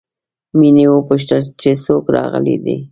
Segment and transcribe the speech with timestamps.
[0.59, 2.75] مينې وپوښتل چې څوک راغلي دي